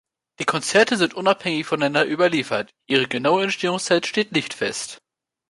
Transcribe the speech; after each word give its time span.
Die 0.39 0.45
Konzerte 0.45 0.97
sind 0.97 1.13
unabhängig 1.13 1.67
voneinander 1.67 2.05
überliefert; 2.07 2.71
ihre 2.89 3.07
genaue 3.07 3.43
Entstehungszeit 3.43 4.07
steht 4.07 4.31
nicht 4.31 4.55
fest. 4.55 4.97